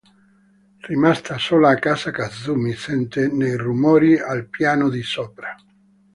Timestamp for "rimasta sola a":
0.87-1.75